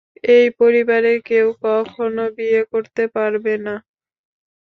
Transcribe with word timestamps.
এই 0.31 0.45
পরিবারের 0.59 1.17
কেউ 1.29 1.47
কখনো 1.65 2.23
বিয়ে 2.37 2.61
করতে 2.71 3.03
পারবে 3.15 3.53
না। 3.65 3.75